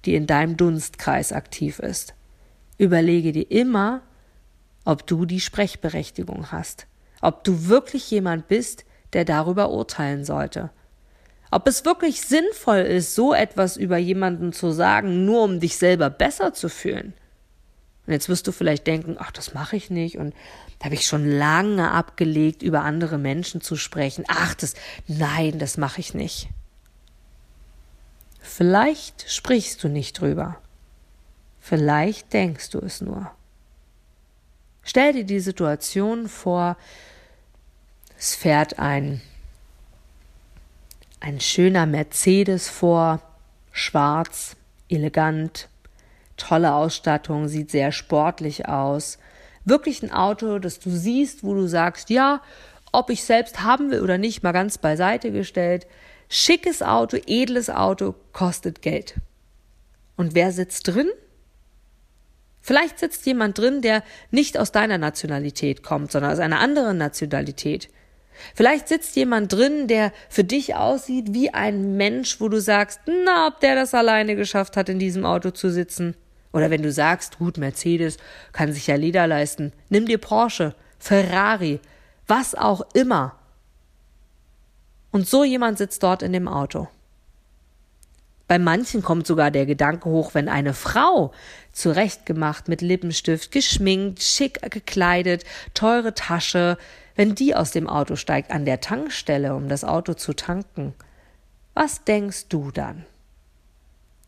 die 0.06 0.16
in 0.16 0.28
deinem 0.28 0.58
Dunstkreis 0.58 1.32
aktiv 1.32 1.80
ist. 1.80 2.14
Überlege 2.78 3.32
dir 3.32 3.50
immer, 3.50 4.02
ob 4.86 5.06
du 5.06 5.26
die 5.26 5.40
Sprechberechtigung 5.40 6.52
hast, 6.52 6.88
ob 7.22 7.44
du 7.44 7.68
wirklich 7.68 8.10
jemand 8.10 8.48
bist, 8.48 8.86
der 9.14 9.26
darüber 9.26 9.72
urteilen 9.72 10.26
sollte. 10.26 10.70
Ob 11.52 11.68
es 11.68 11.86
wirklich 11.86 12.22
sinnvoll 12.22 12.80
ist, 12.80 13.16
so 13.16 13.34
etwas 13.34 13.76
über 13.76 13.98
jemanden 13.98 14.54
zu 14.54 14.72
sagen, 14.72 15.26
nur 15.26 15.44
um 15.44 15.60
dich 15.60 15.78
selber 15.78 16.10
besser 16.10 16.54
zu 16.54 16.70
fühlen. 16.70 17.14
Und 18.06 18.14
jetzt 18.14 18.30
wirst 18.30 18.48
du 18.48 18.52
vielleicht 18.52 18.88
denken, 18.88 19.18
ach, 19.20 19.32
das 19.32 19.54
mache 19.54 19.76
ich 19.76 19.90
nicht 19.90 20.18
und 20.18 20.34
da 20.80 20.86
habe 20.86 20.96
ich 20.96 21.06
schon 21.06 21.30
lange 21.30 21.92
abgelegt, 21.92 22.64
über 22.64 22.82
andere 22.82 23.18
Menschen 23.18 23.62
zu 23.62 23.76
sprechen. 23.76 24.26
Ach, 24.28 24.54
das, 24.56 24.74
nein, 25.08 25.60
das 25.60 25.78
mache 25.78 26.00
ich 26.00 26.14
nicht. 26.14 26.50
Vielleicht 28.40 29.30
sprichst 29.30 29.84
du 29.84 29.90
nicht 29.90 30.20
drüber. 30.20 30.58
Vielleicht 31.60 32.34
denkst 32.34 32.72
du 32.72 32.80
es 32.80 33.02
nur. 33.02 33.30
Stell 34.82 35.14
dir 35.14 35.24
die 35.24 35.40
Situation 35.40 36.28
vor, 36.28 36.78
es 38.20 38.36
fährt 38.36 38.80
ein, 38.80 39.22
ein 41.22 41.40
schöner 41.40 41.86
Mercedes 41.86 42.68
vor, 42.68 43.22
schwarz, 43.72 44.58
elegant, 44.90 45.70
tolle 46.36 46.74
Ausstattung, 46.74 47.48
sieht 47.48 47.72
sehr 47.72 47.94
sportlich 47.94 48.68
aus. 48.68 49.20
Wirklich 49.64 50.04
ein 50.04 50.12
Auto, 50.12 50.60
das 50.60 50.80
du 50.80 50.90
siehst, 50.90 51.46
wo 51.46 51.54
du 51.54 51.68
sagst, 51.68 52.10
ja, 52.10 52.42
ob 52.92 53.10
ich 53.10 53.24
selbst 53.24 53.64
haben 53.64 53.90
will 53.90 54.02
oder 54.02 54.18
nicht, 54.18 54.44
mal 54.44 54.52
ganz 54.52 54.78
beiseite 54.78 55.32
gestellt. 55.32 55.88
Schickes 56.28 56.82
Auto, 56.82 57.18
edles 57.26 57.70
Auto, 57.70 58.16
kostet 58.34 58.82
Geld. 58.82 59.16
Und 60.18 60.36
wer 60.36 60.52
sitzt 60.52 60.90
drin? 60.90 61.10
Vielleicht 62.60 63.00
sitzt 63.00 63.26
jemand 63.26 63.58
drin, 63.58 63.82
der 63.82 64.04
nicht 64.30 64.58
aus 64.58 64.74
deiner 64.74 64.98
Nationalität 64.98 65.84
kommt, 65.84 66.12
sondern 66.12 66.34
aus 66.34 66.40
einer 66.40 66.60
anderen 66.60 66.98
Nationalität. 66.98 67.90
Vielleicht 68.56 68.88
sitzt 68.88 69.16
jemand 69.16 69.54
drin, 69.54 69.88
der 69.88 70.12
für 70.30 70.44
dich 70.44 70.76
aussieht 70.76 71.34
wie 71.34 71.54
ein 71.54 71.98
Mensch, 71.98 72.40
wo 72.40 72.50
du 72.50 72.60
sagst, 72.60 73.02
na, 73.26 73.48
ob 73.48 73.60
der 73.60 73.76
das 73.76 73.94
alleine 73.94 74.36
geschafft 74.36 74.78
hat, 74.78 74.90
in 74.90 75.00
diesem 75.00 75.26
Auto 75.26 75.52
zu 75.52 75.70
sitzen. 75.70 76.16
Oder 76.52 76.70
wenn 76.70 76.82
du 76.82 76.92
sagst, 76.92 77.38
gut, 77.40 77.58
Mercedes 77.58 78.18
kann 78.54 78.74
sich 78.74 78.88
ja 78.88 78.96
Leder 78.96 79.28
leisten, 79.28 79.72
nimm 79.90 80.06
dir 80.06 80.18
Porsche, 80.18 80.74
Ferrari, 80.98 81.80
was 82.28 82.56
auch 82.56 82.82
immer. 82.94 83.36
Und 85.12 85.28
so 85.28 85.44
jemand 85.44 85.78
sitzt 85.78 86.04
dort 86.04 86.24
in 86.24 86.34
dem 86.34 86.48
Auto. 86.48 86.88
Bei 88.50 88.58
manchen 88.58 89.04
kommt 89.04 89.28
sogar 89.28 89.52
der 89.52 89.68
Gedanke 89.68 90.10
hoch, 90.10 90.34
wenn 90.34 90.50
eine 90.50 90.74
Frau 90.74 91.32
zurechtgemacht 91.72 92.68
mit 92.68 92.82
Lippenstift, 92.82 93.52
geschminkt, 93.52 94.24
schick 94.24 94.60
gekleidet, 94.72 95.44
teure 95.76 96.16
Tasche, 96.16 96.80
wenn 97.20 97.36
die 97.36 97.54
aus 97.54 97.72
dem 97.72 97.90
Auto 97.90 98.16
steigt 98.16 98.50
an 98.50 98.64
der 98.64 98.80
Tankstelle, 98.80 99.54
um 99.54 99.68
das 99.68 99.84
Auto 99.84 100.14
zu 100.14 100.32
tanken, 100.32 100.94
was 101.74 102.06
denkst 102.06 102.48
du 102.48 102.72
dann? 102.72 103.06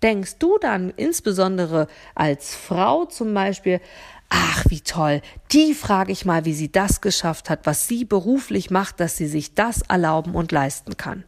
Denkst 0.04 0.40
du 0.40 0.58
dann 0.58 0.90
insbesondere 0.98 1.88
als 2.16 2.54
Frau 2.54 3.06
zum 3.06 3.34
Beispiel, 3.34 3.80
ach 4.28 4.66
wie 4.68 4.82
toll, 4.82 5.22
die 5.54 5.74
frage 5.74 6.12
ich 6.12 6.26
mal, 6.26 6.44
wie 6.44 6.54
sie 6.54 6.70
das 6.70 7.00
geschafft 7.00 7.50
hat, 7.50 7.66
was 7.66 7.88
sie 7.88 8.04
beruflich 8.04 8.72
macht, 8.72 9.00
dass 9.00 9.16
sie 9.16 9.28
sich 9.28 9.54
das 9.54 9.84
erlauben 9.84 10.36
und 10.36 10.52
leisten 10.52 10.98
kann? 10.98 11.24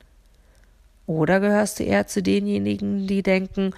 Oder 1.05 1.39
gehörst 1.39 1.79
du 1.79 1.85
eher 1.85 2.07
zu 2.07 2.21
denjenigen, 2.21 3.07
die 3.07 3.23
denken, 3.23 3.71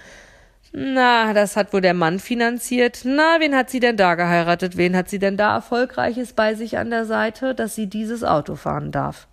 na, 0.72 1.32
das 1.32 1.56
hat 1.56 1.72
wohl 1.72 1.80
der 1.80 1.94
Mann 1.94 2.18
finanziert. 2.18 3.00
Na, 3.04 3.40
wen 3.40 3.54
hat 3.54 3.70
sie 3.70 3.80
denn 3.80 3.96
da 3.96 4.14
geheiratet? 4.14 4.76
Wen 4.76 4.96
hat 4.96 5.08
sie 5.08 5.18
denn 5.18 5.36
da 5.36 5.54
Erfolgreiches 5.54 6.32
bei 6.32 6.54
sich 6.54 6.78
an 6.78 6.90
der 6.90 7.06
Seite, 7.06 7.54
dass 7.54 7.74
sie 7.74 7.86
dieses 7.86 8.24
Auto 8.24 8.56
fahren 8.56 8.92
darf? 8.92 9.26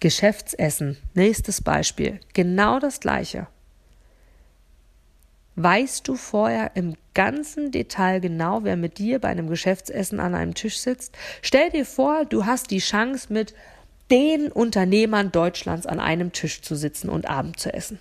Geschäftsessen, 0.00 0.96
nächstes 1.14 1.62
Beispiel, 1.62 2.20
genau 2.32 2.78
das 2.78 3.00
gleiche. 3.00 3.46
Weißt 5.56 6.08
du 6.08 6.16
vorher 6.16 6.72
im 6.74 6.96
ganzen 7.14 7.70
Detail 7.70 8.20
genau, 8.20 8.64
wer 8.64 8.76
mit 8.76 8.98
dir 8.98 9.20
bei 9.20 9.28
einem 9.28 9.48
Geschäftsessen 9.48 10.18
an 10.18 10.34
einem 10.34 10.54
Tisch 10.54 10.78
sitzt? 10.78 11.16
Stell 11.42 11.70
dir 11.70 11.86
vor, 11.86 12.24
du 12.24 12.44
hast 12.44 12.70
die 12.70 12.80
Chance, 12.80 13.32
mit 13.32 13.54
den 14.10 14.50
Unternehmern 14.50 15.32
Deutschlands 15.32 15.86
an 15.86 16.00
einem 16.00 16.32
Tisch 16.32 16.60
zu 16.60 16.74
sitzen 16.74 17.08
und 17.08 17.26
Abend 17.26 17.58
zu 17.58 17.72
essen. 17.72 17.98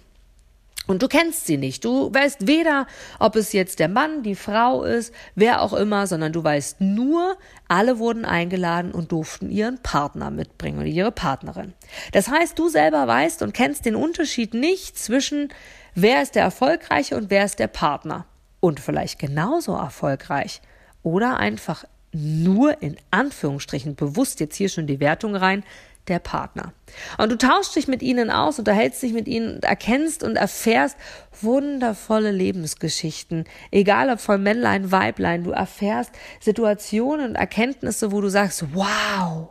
Und 0.85 1.01
du 1.01 1.07
kennst 1.07 1.45
sie 1.45 1.57
nicht. 1.57 1.85
Du 1.85 2.13
weißt 2.13 2.47
weder, 2.47 2.87
ob 3.19 3.35
es 3.37 3.53
jetzt 3.53 3.79
der 3.79 3.87
Mann, 3.87 4.21
die 4.23 4.35
Frau 4.35 4.83
ist, 4.83 5.13
wer 5.33 5.61
auch 5.61 5.73
immer, 5.73 6.07
sondern 6.07 6.33
du 6.33 6.43
weißt 6.43 6.81
nur, 6.81 7.37
alle 7.69 7.99
wurden 7.99 8.25
eingeladen 8.25 8.91
und 8.91 9.11
durften 9.11 9.49
ihren 9.49 9.81
Partner 9.81 10.29
mitbringen 10.29 10.79
oder 10.79 10.87
ihre 10.87 11.11
Partnerin. 11.11 11.73
Das 12.11 12.27
heißt, 12.27 12.59
du 12.59 12.67
selber 12.67 13.07
weißt 13.07 13.43
und 13.43 13.53
kennst 13.53 13.85
den 13.85 13.95
Unterschied 13.95 14.53
nicht 14.53 14.97
zwischen 14.97 15.49
wer 15.95 16.21
ist 16.21 16.35
der 16.35 16.43
Erfolgreiche 16.43 17.15
und 17.15 17.29
wer 17.29 17.45
ist 17.45 17.59
der 17.59 17.67
Partner. 17.67 18.25
Und 18.59 18.79
vielleicht 18.79 19.19
genauso 19.19 19.75
erfolgreich. 19.75 20.61
Oder 21.01 21.37
einfach 21.37 21.85
nur 22.13 22.81
in 22.81 22.97
Anführungsstrichen 23.11 23.95
bewusst 23.95 24.39
jetzt 24.39 24.55
hier 24.55 24.69
schon 24.69 24.87
die 24.87 24.99
Wertung 24.99 25.35
rein, 25.35 25.63
der 26.07 26.19
Partner. 26.19 26.73
Und 27.17 27.31
du 27.31 27.37
tauschst 27.37 27.75
dich 27.75 27.87
mit 27.87 28.01
ihnen 28.01 28.29
aus, 28.29 28.59
unterhältst 28.59 29.01
dich 29.01 29.13
mit 29.13 29.27
ihnen, 29.27 29.61
erkennst 29.63 30.23
und 30.23 30.35
erfährst 30.35 30.97
wundervolle 31.41 32.31
Lebensgeschichten, 32.31 33.45
egal 33.71 34.09
ob 34.09 34.19
von 34.19 34.41
Männlein, 34.43 34.91
Weiblein, 34.91 35.43
du 35.43 35.51
erfährst 35.51 36.11
Situationen 36.39 37.29
und 37.29 37.35
Erkenntnisse, 37.35 38.11
wo 38.11 38.21
du 38.21 38.29
sagst, 38.29 38.65
wow. 38.73 39.49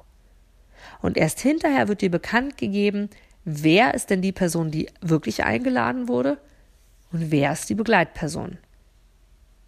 Und 1.00 1.16
erst 1.16 1.40
hinterher 1.40 1.88
wird 1.88 2.00
dir 2.00 2.11
bekannt 2.11 2.56
gegeben, 2.56 3.11
wer 3.44 3.94
ist 3.94 4.11
denn 4.11 4.23
die 4.23 4.32
Person, 4.32 4.71
die 4.71 4.88
wirklich 5.00 5.44
eingeladen 5.44 6.09
wurde 6.09 6.38
und 7.12 7.30
wer 7.30 7.52
ist 7.52 7.68
die 7.71 7.75
Begleitperson. 7.75 8.59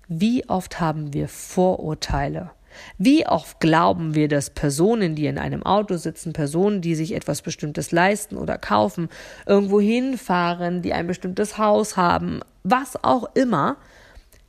Wie 0.07 0.49
oft 0.49 0.81
haben 0.81 1.13
wir 1.13 1.29
Vorurteile? 1.29 2.51
Wie 2.99 3.27
oft 3.27 3.61
glauben 3.61 4.15
wir, 4.15 4.29
dass 4.29 4.51
Personen, 4.51 5.15
die 5.15 5.27
in 5.27 5.39
einem 5.39 5.63
Auto 5.63 5.97
sitzen, 5.97 6.33
Personen, 6.33 6.81
die 6.81 6.95
sich 6.95 7.15
etwas 7.15 7.43
Bestimmtes 7.43 7.93
leisten 7.93 8.37
oder 8.37 8.59
kaufen, 8.59 9.09
irgendwo 9.47 9.81
hinfahren, 9.81 10.83
die 10.83 10.93
ein 10.93 11.07
bestimmtes 11.07 11.59
Haus 11.59 11.97
haben, 11.97 12.41
was 12.63 13.03
auch 13.03 13.35
immer, 13.35 13.77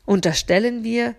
unterstellen 0.06 0.84
wir, 0.84 1.16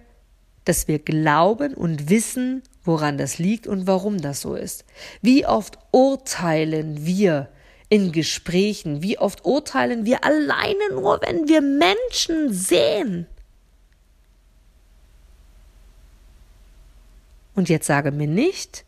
dass 0.64 0.88
wir 0.88 0.98
glauben 0.98 1.74
und 1.74 2.10
wissen, 2.10 2.62
woran 2.84 3.18
das 3.18 3.38
liegt 3.38 3.66
und 3.66 3.86
warum 3.86 4.20
das 4.20 4.40
so 4.40 4.54
ist. 4.54 4.84
Wie 5.22 5.46
oft 5.46 5.78
urteilen 5.92 7.04
wir 7.06 7.48
in 7.88 8.12
Gesprächen, 8.12 9.02
wie 9.02 9.18
oft 9.18 9.44
urteilen 9.44 10.06
wir 10.06 10.24
alleine 10.24 10.90
nur, 10.92 11.20
wenn 11.22 11.48
wir 11.48 11.60
Menschen 11.60 12.52
sehen. 12.52 13.26
Und 17.56 17.68
jetzt 17.68 17.86
sage 17.86 18.12
mir 18.12 18.28
nicht, 18.28 18.84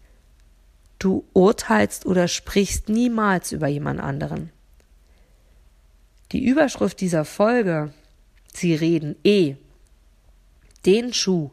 du 1.00 1.24
urteilst 1.32 2.06
oder 2.06 2.28
sprichst 2.28 2.88
niemals 2.88 3.50
über 3.50 3.66
jemand 3.66 3.98
anderen. 3.98 4.52
Die 6.30 6.44
Überschrift 6.44 7.00
dieser 7.00 7.24
Folge, 7.24 7.92
Sie 8.52 8.74
reden 8.74 9.16
eh, 9.24 9.56
den 10.84 11.12
Schuh 11.12 11.50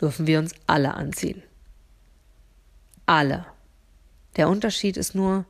dürfen 0.00 0.26
wir 0.26 0.38
uns 0.38 0.54
alle 0.66 0.94
anziehen. 0.94 1.42
Alle. 3.06 3.46
Der 4.36 4.48
Unterschied 4.48 4.96
ist 4.96 5.14
nur, 5.14 5.44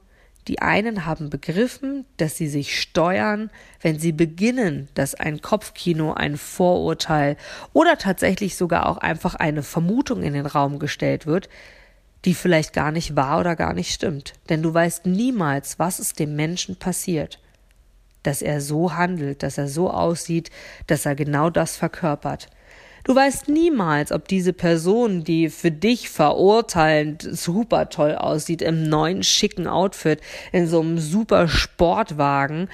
Die 0.49 0.61
einen 0.61 1.06
haben 1.06 1.30
begriffen, 1.30 2.04
dass 2.16 2.37
sie 2.37 2.49
sich 2.49 2.80
steuern, 2.80 3.50
wenn 3.80 4.00
sie 4.00 4.12
beginnen, 4.12 4.88
dass 4.94 5.14
ein 5.14 5.40
Kopfkino, 5.40 6.14
ein 6.14 6.37
Vorurteil 6.37 7.37
oder 7.72 7.96
tatsächlich 7.96 8.56
sogar 8.56 8.88
auch 8.88 8.99
einfach 8.99 9.37
eine 9.37 9.62
Vermutung 9.62 10.22
in 10.22 10.32
den 10.32 10.46
Raum 10.46 10.80
gestellt 10.80 11.26
wird, 11.26 11.49
die 12.25 12.34
vielleicht 12.34 12.72
gar 12.72 12.90
nicht 12.90 13.14
wahr 13.14 13.40
oder 13.40 13.54
gar 13.54 13.72
nicht 13.72 13.92
stimmt. 13.92 14.34
Denn 14.49 14.62
du 14.62 14.75
weißt 14.75 15.06
niemals, 15.06 15.78
was 15.78 16.00
ist 16.00 16.18
dem 16.18 16.34
Menschen 16.34 16.76
passiert, 16.76 17.38
dass 18.25 18.42
er 18.42 18.61
so 18.61 18.94
handelt, 18.94 19.42
dass 19.42 19.58
er 19.58 19.68
so 19.68 19.90
aussieht, 19.90 20.50
dass 20.88 21.06
er 21.06 21.14
genau 21.14 21.50
das 21.50 21.76
verkörpert. 21.76 22.49
Du 23.04 23.16
weißt 23.16 23.49
niemals, 23.49 24.12
ob 24.12 24.28
diese 24.28 24.52
Person, 24.52 25.25
die 25.25 25.50
für 25.50 25.73
dich 25.73 26.09
verurteilend 26.09 27.28
super 27.32 27.88
toll 27.88 28.14
aussieht, 28.14 28.62
im 28.62 28.88
neuen 28.88 29.25
schicken 29.25 29.66
Outfit, 29.66 30.21
in 30.52 30.68
so 30.68 30.80
einem 30.80 30.99
super 30.99 31.49
Sportwagen, 31.49 32.68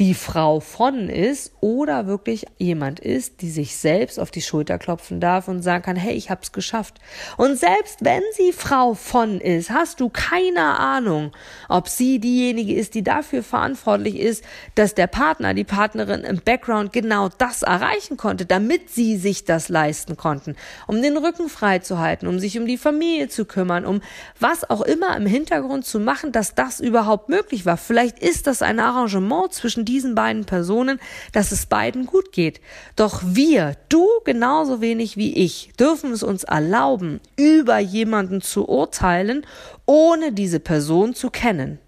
die 0.00 0.14
Frau 0.14 0.60
von 0.60 1.10
ist 1.10 1.52
oder 1.60 2.06
wirklich 2.06 2.46
jemand 2.56 3.00
ist, 3.00 3.42
die 3.42 3.50
sich 3.50 3.76
selbst 3.76 4.18
auf 4.18 4.30
die 4.30 4.40
Schulter 4.40 4.78
klopfen 4.78 5.20
darf 5.20 5.46
und 5.46 5.60
sagen 5.60 5.84
kann, 5.84 5.94
hey, 5.94 6.14
ich 6.14 6.30
hab's 6.30 6.52
geschafft. 6.52 6.98
Und 7.36 7.58
selbst 7.58 7.98
wenn 8.00 8.22
sie 8.34 8.52
Frau 8.52 8.94
von 8.94 9.42
ist, 9.42 9.68
hast 9.68 10.00
du 10.00 10.08
keine 10.08 10.78
Ahnung, 10.78 11.32
ob 11.68 11.86
sie 11.86 12.18
diejenige 12.18 12.74
ist, 12.74 12.94
die 12.94 13.02
dafür 13.02 13.42
verantwortlich 13.42 14.18
ist, 14.18 14.42
dass 14.74 14.94
der 14.94 15.06
Partner, 15.06 15.52
die 15.52 15.64
Partnerin 15.64 16.22
im 16.22 16.40
Background 16.40 16.94
genau 16.94 17.28
das 17.36 17.60
erreichen 17.60 18.16
konnte, 18.16 18.46
damit 18.46 18.88
sie 18.88 19.18
sich 19.18 19.44
das 19.44 19.68
leisten 19.68 20.16
konnten, 20.16 20.56
um 20.86 21.02
den 21.02 21.18
Rücken 21.18 21.50
frei 21.50 21.80
zu 21.80 21.98
halten, 21.98 22.26
um 22.26 22.38
sich 22.38 22.58
um 22.58 22.64
die 22.64 22.78
Familie 22.78 23.28
zu 23.28 23.44
kümmern, 23.44 23.84
um 23.84 24.00
was 24.38 24.68
auch 24.70 24.80
immer 24.80 25.14
im 25.14 25.26
Hintergrund 25.26 25.84
zu 25.84 26.00
machen, 26.00 26.32
dass 26.32 26.54
das 26.54 26.80
überhaupt 26.80 27.28
möglich 27.28 27.66
war. 27.66 27.76
Vielleicht 27.76 28.18
ist 28.18 28.46
das 28.46 28.62
ein 28.62 28.80
Arrangement 28.80 29.52
zwischen 29.52 29.84
diesen 29.90 30.14
beiden 30.14 30.44
Personen, 30.44 31.00
dass 31.32 31.50
es 31.50 31.66
beiden 31.66 32.06
gut 32.06 32.30
geht. 32.32 32.60
Doch 32.94 33.22
wir, 33.24 33.76
du 33.88 34.06
genauso 34.24 34.80
wenig 34.80 35.16
wie 35.16 35.34
ich, 35.34 35.72
dürfen 35.78 36.12
es 36.12 36.22
uns 36.22 36.44
erlauben, 36.44 37.20
über 37.36 37.78
jemanden 37.78 38.40
zu 38.40 38.68
urteilen, 38.68 39.44
ohne 39.84 40.32
diese 40.32 40.60
Person 40.60 41.14
zu 41.14 41.30
kennen. 41.30 41.80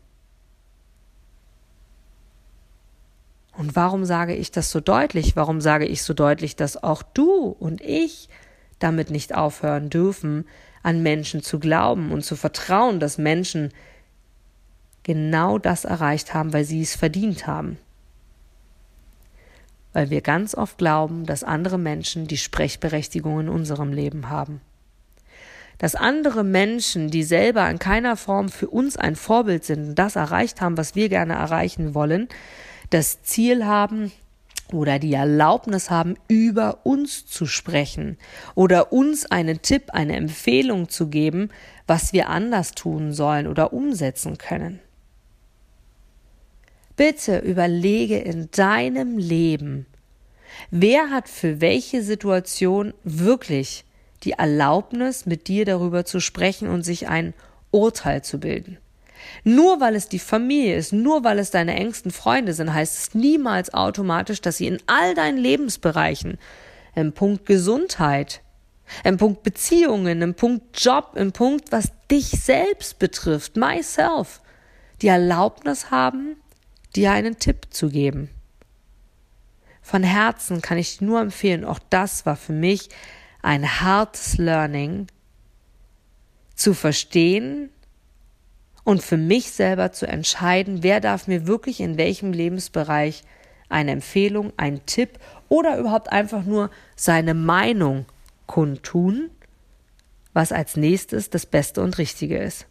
Und 3.57 3.77
warum 3.77 4.05
sage 4.05 4.35
ich 4.35 4.51
das 4.51 4.73
so 4.73 4.81
deutlich? 4.81 5.37
Warum 5.37 5.61
sage 5.61 5.87
ich 5.87 6.03
so 6.03 6.15
deutlich, 6.15 6.57
dass 6.57 6.83
auch 6.83 7.03
du 7.03 7.55
und 7.61 7.81
ich 7.81 8.29
damit 8.81 9.11
nicht 9.11 9.35
aufhören 9.35 9.91
dürfen, 9.91 10.47
an 10.83 11.03
Menschen 11.05 11.43
zu 11.43 11.61
glauben 11.61 12.11
und 12.11 12.25
zu 12.25 12.35
vertrauen, 12.35 12.99
dass 12.99 13.19
Menschen 13.19 13.71
genau 15.05 15.59
das 15.59 15.85
erreicht 15.85 16.35
haben, 16.35 16.53
weil 16.53 16.65
sie 16.65 16.83
es 16.83 16.97
verdient 16.97 17.47
haben 17.47 17.79
weil 19.93 20.11
wir 20.11 20.21
ganz 20.21 20.55
oft 20.55 20.79
glauben, 20.79 21.27
dass 21.27 21.45
andere 21.45 21.79
Menschen 21.79 22.27
die 22.27 22.37
Sprechberechtigung 22.37 23.41
in 23.41 23.49
unserem 23.49 23.93
Leben 23.93 24.29
haben. 24.29 24.61
Dass 25.79 25.95
andere 25.95 26.45
Menschen, 26.45 27.11
die 27.11 27.23
selber 27.23 27.69
in 27.69 27.79
keiner 27.79 28.17
Form 28.17 28.49
für 28.49 28.69
uns 28.69 28.97
ein 28.97 29.17
Vorbild 29.17 29.65
sind 29.65 29.89
und 29.91 29.95
das 29.99 30.17
erreicht 30.17 30.61
haben, 30.61 30.77
was 30.77 30.95
wir 30.95 31.09
gerne 31.09 31.35
erreichen 31.35 31.95
wollen, 31.95 32.29
das 32.91 33.23
Ziel 33.23 33.65
haben, 33.65 34.13
oder 34.73 34.99
die 34.99 35.13
Erlaubnis 35.13 35.91
haben, 35.91 36.17
über 36.29 36.79
uns 36.85 37.27
zu 37.27 37.47
sprechen 37.47 38.17
oder 38.55 38.93
uns 38.93 39.27
einen 39.27 39.63
Tipp, 39.63 39.91
eine 39.93 40.17
Empfehlung 40.17 40.89
zu 40.89 41.09
geben, 41.09 41.51
was 41.87 42.13
wir 42.13 42.29
anders 42.29 42.73
tun 42.73 43.13
sollen 43.13 43.47
oder 43.47 43.73
umsetzen 43.73 44.39
können. 44.39 44.81
Bitte 46.97 47.39
überlege 47.39 48.19
in 48.19 48.51
deinem 48.51 49.19
Leben, 49.19 49.87
wer 50.71 51.11
hat 51.11 51.29
für 51.29 51.61
welche 51.61 52.03
Situation 52.03 52.93
wirklich 53.05 53.85
die 54.25 54.33
Erlaubnis, 54.33 55.27
mit 55.27 55.49
dir 55.49 55.65
darüber 55.65 56.05
zu 56.05 56.21
sprechen 56.21 56.69
und 56.69 56.85
sich 56.85 57.09
ein 57.09 57.35
Urteil 57.71 58.23
zu 58.23 58.39
bilden. 58.39 58.79
Nur 59.45 59.81
weil 59.81 59.95
es 59.95 60.09
die 60.09 60.19
Familie 60.19 60.77
ist, 60.77 60.93
nur 60.93 61.25
weil 61.25 61.39
es 61.39 61.51
deine 61.51 61.75
engsten 61.75 62.11
Freunde 62.11 62.53
sind, 62.53 62.73
heißt 62.73 62.99
es 62.99 63.15
niemals 63.15 63.73
automatisch, 63.73 64.41
dass 64.41 64.57
sie 64.59 64.67
in 64.67 64.79
all 64.87 65.15
deinen 65.15 65.39
Lebensbereichen, 65.39 66.39
im 66.95 67.13
Punkt 67.13 67.47
Gesundheit, 67.47 68.43
im 69.05 69.17
Punkt 69.17 69.43
Beziehungen, 69.43 70.23
im 70.23 70.35
Punkt 70.35 70.79
Job, 70.81 71.13
im 71.15 71.33
Punkt, 71.33 71.73
was 71.73 71.93
dich 72.11 72.27
selbst 72.27 72.99
betrifft, 72.99 73.57
myself, 73.57 74.41
die 75.01 75.09
Erlaubnis 75.09 75.91
haben, 75.91 76.37
dir 76.97 77.13
einen 77.13 77.39
Tipp 77.39 77.67
zu 77.71 77.89
geben. 77.89 78.31
Von 79.83 80.03
Herzen 80.03 80.63
kann 80.63 80.79
ich 80.79 81.01
nur 81.01 81.21
empfehlen, 81.21 81.65
auch 81.65 81.81
das 81.91 82.25
war 82.25 82.37
für 82.37 82.53
mich 82.53 82.89
ein 83.43 83.81
hartes 83.81 84.39
Learning, 84.39 85.09
zu 86.55 86.75
verstehen 86.75 87.71
und 88.85 89.03
für 89.03 89.17
mich 89.17 89.51
selber 89.51 89.91
zu 89.91 90.07
entscheiden, 90.07 90.83
wer 90.83 91.01
darf 91.01 91.27
mir 91.27 91.47
wirklich 91.47 91.81
in 91.81 91.99
welchem 91.99 92.33
Lebensbereich 92.33 93.25
eine 93.69 93.91
Empfehlung, 93.91 94.53
einen 94.57 94.85
Tipp 94.87 95.19
oder 95.49 95.79
überhaupt 95.79 96.13
einfach 96.13 96.45
nur 96.45 96.71
seine 96.95 97.35
Meinung 97.35 98.07
kundtun, 98.47 99.31
was 100.33 100.53
als 100.53 100.77
nächstes 100.77 101.31
das 101.31 101.47
Beste 101.47 101.83
und 101.83 101.99
Richtige 101.99 102.39
ist. 102.39 102.67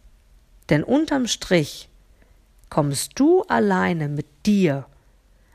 Denn 0.69 0.83
unterm 0.83 1.27
Strich 1.27 1.89
kommst 2.71 3.19
du 3.19 3.43
alleine 3.43 4.07
mit 4.07 4.25
dir 4.47 4.87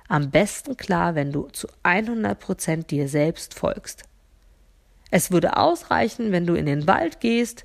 am 0.07 0.31
besten 0.31 0.77
klar, 0.77 1.17
wenn 1.17 1.33
du 1.33 1.49
zu 1.49 1.67
100 1.83 2.39
Prozent 2.39 2.91
dir 2.93 3.09
selbst 3.09 3.55
folgst. 3.55 4.05
Es 5.11 5.33
würde 5.33 5.57
ausreichen, 5.57 6.31
wenn 6.31 6.47
du 6.47 6.55
in 6.55 6.67
den 6.67 6.87
Wald 6.87 7.19
gehst, 7.19 7.65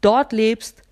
dort 0.00 0.32
lebst 0.32 0.82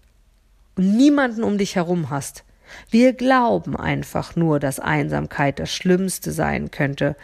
und 0.77 0.97
niemanden 0.97 1.45
um 1.45 1.57
dich 1.57 1.77
herum 1.77 2.11
hast. 2.11 2.45
Wir 2.91 3.15
glauben 3.15 3.77
einfach 3.77 4.37
nur, 4.37 4.61
dass 4.61 4.81
Einsamkeit 4.81 5.59
das 5.59 5.73
Schlimmste 5.73 6.33
sein 6.33 6.71
könnte. 6.71 7.17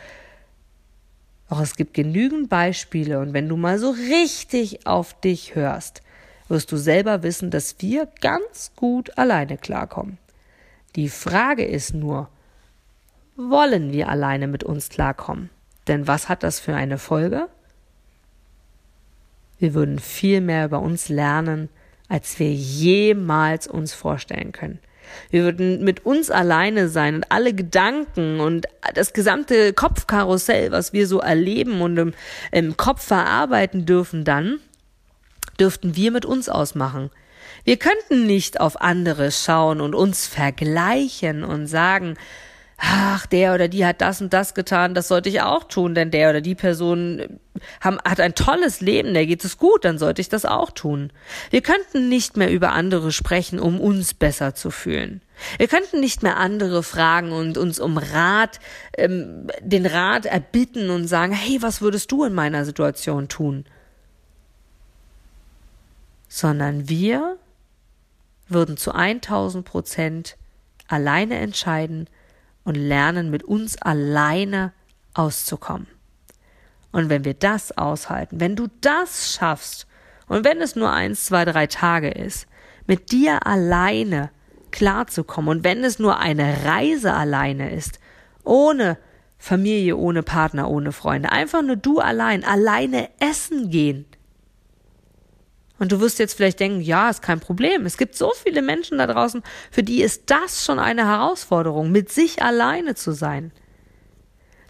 Doch 1.51 1.61
es 1.61 1.77
gibt 1.77 1.95
genügend 1.95 2.49
Beispiele 2.49 3.19
und 3.19 3.33
wenn 3.33 3.49
du 3.49 3.57
mal 3.57 3.79
so 3.79 3.91
richtig 3.91 4.87
auf 4.87 5.19
dich 5.21 5.57
hörst, 5.57 6.01
wirst 6.49 6.71
du 6.71 6.77
selber 6.77 7.23
wissen, 7.23 7.51
dass 7.51 7.77
wir 7.81 8.09
ganz 8.21 8.71
gut 8.77 9.19
alleine 9.19 9.59
klarkommen. 9.59 10.19
Die 10.97 11.09
Frage 11.09 11.65
ist 11.65 11.95
nur, 11.95 12.29
wollen 13.37 13.93
wir 13.93 14.09
alleine 14.09 14.47
mit 14.47 14.63
uns 14.63 14.89
klarkommen? 14.89 15.51
Denn 15.89 16.07
was 16.07 16.29
hat 16.29 16.43
das 16.43 16.61
für 16.61 16.75
eine 16.75 16.99
Folge? 16.99 17.49
Wir 19.59 19.75
würden 19.75 19.99
viel 19.99 20.41
mehr 20.41 20.67
über 20.67 20.81
uns 20.81 21.09
lernen, 21.09 21.69
als 22.09 22.39
wir 22.39 22.53
jemals 22.53 23.67
uns 23.67 23.93
vorstellen 23.93 24.53
können. 24.53 24.79
Wir 25.31 25.43
würden 25.45 25.85
mit 25.85 26.07
uns 26.07 26.31
alleine 26.31 26.89
sein 26.89 27.17
und 27.17 27.31
alle 27.31 27.55
Gedanken 27.55 28.41
und 28.41 28.67
das 28.95 29.13
gesamte 29.13 29.73
Kopfkarussell, 29.73 30.71
was 30.71 30.93
wir 30.93 31.07
so 31.07 31.21
erleben 31.21 31.81
und 31.81 31.97
im, 31.99 32.15
im 32.53 32.77
Kopf 32.77 33.05
verarbeiten 33.05 33.85
dürfen, 33.85 34.25
dann 34.25 34.61
dürften 35.59 35.97
wir 35.97 36.11
mit 36.11 36.25
uns 36.25 36.49
ausmachen. 36.49 37.11
Wir 37.65 37.79
könnten 37.79 38.27
nicht 38.27 38.61
auf 38.61 38.81
andere 38.81 39.33
schauen 39.33 39.81
und 39.81 39.95
uns 39.95 40.27
vergleichen 40.27 41.45
und 41.45 41.67
sagen, 41.67 42.17
ach, 42.77 43.27
der 43.27 43.55
oder 43.55 43.69
die 43.69 43.87
hat 43.87 44.01
das 44.01 44.21
und 44.21 44.33
das 44.33 44.55
getan, 44.55 44.95
das 44.95 45.09
sollte 45.09 45.29
ich 45.29 45.41
auch 45.41 45.65
tun, 45.65 45.95
denn 45.95 46.11
der 46.11 46.31
oder 46.31 46.41
die 46.41 46.55
Person 46.55 47.39
haben, 47.81 47.99
hat 48.05 48.21
ein 48.21 48.35
tolles 48.35 48.81
Leben, 48.81 49.15
der 49.15 49.27
geht 49.27 49.45
es 49.45 49.59
gut, 49.59 49.85
dann 49.85 49.99
sollte 49.99 50.21
ich 50.21 50.29
das 50.29 50.45
auch 50.45 50.71
tun. 50.71 51.11
Wir 51.51 51.63
könnten 51.63 52.09
nicht 52.09 52.37
mehr 52.37 52.51
über 52.51 52.73
andere 52.73 53.13
sprechen, 53.13 53.59
um 53.59 53.81
uns 53.81 54.13
besser 54.13 54.55
zu 54.55 54.71
fühlen. 54.71 55.23
Wir 55.59 55.69
könnten 55.69 56.01
nicht 56.01 56.23
mehr 56.23 56.37
andere 56.37 56.83
fragen 56.83 57.33
und 57.33 57.57
uns 57.57 57.81
um 57.81 57.97
Rat, 57.97 58.61
ähm, 58.99 59.49
den 59.61 59.87
Rat 59.87 60.27
erbitten 60.27 60.91
und 60.91 61.07
sagen, 61.07 61.33
hey, 61.33 61.63
was 61.63 61.81
würdest 61.81 62.13
du 62.13 62.25
in 62.25 62.35
meiner 62.35 62.65
Situation 62.65 63.29
tun? 63.29 63.65
Sondern 66.29 66.89
wir 66.89 67.39
würden 68.49 68.77
zu 68.77 68.93
1000 68.93 69.65
Prozent 69.65 70.37
alleine 70.89 71.37
entscheiden 71.37 72.09
und 72.65 72.75
lernen, 72.75 73.31
mit 73.31 73.43
uns 73.43 73.81
alleine 73.81 74.73
auszukommen. 75.15 75.87
Und 76.93 77.11
wenn 77.11 77.25
wir 77.25 77.35
das 77.35 77.77
aushalten, 77.77 78.41
wenn 78.41 78.57
du 78.57 78.69
das 78.81 79.33
schaffst, 79.35 79.87
und 80.27 80.45
wenn 80.45 80.61
es 80.61 80.75
nur 80.75 80.91
eins, 80.91 81.27
zwei, 81.27 81.45
drei 81.45 81.67
Tage 81.67 82.11
ist, 82.11 82.47
mit 82.87 83.13
dir 83.13 83.47
alleine 83.47 84.31
klarzukommen, 84.71 85.59
und 85.59 85.65
wenn 85.65 85.85
es 85.85 85.99
nur 85.99 86.19
eine 86.19 86.65
Reise 86.65 87.13
alleine 87.13 87.71
ist, 87.73 87.99
ohne 88.43 88.99
Familie, 89.39 89.97
ohne 89.97 90.23
Partner, 90.23 90.71
ohne 90.71 90.93
Freunde, 90.93 91.33
einfach 91.33 91.63
nur 91.63 91.77
du 91.77 91.99
allein, 91.99 92.45
alleine 92.45 93.11
essen 93.21 93.71
gehen, 93.71 94.07
Und 95.85 95.93
du 95.93 96.01
wirst 96.01 96.19
jetzt 96.19 96.33
vielleicht 96.33 96.61
denken, 96.61 96.81
ja, 96.81 97.11
ist 97.11 97.21
kein 97.21 97.41
Problem. 97.41 97.85
Es 97.85 97.99
gibt 97.99 98.17
so 98.17 98.33
viele 98.43 98.63
Menschen 98.63 98.97
da 98.97 99.07
draußen, 99.07 99.43
für 99.71 99.83
die 99.83 100.01
ist 100.01 100.23
das 100.31 100.65
schon 100.65 100.79
eine 100.79 101.07
Herausforderung, 101.07 101.93
mit 101.93 102.11
sich 102.11 102.43
alleine 102.43 102.95
zu 102.95 103.13
sein. 103.13 103.53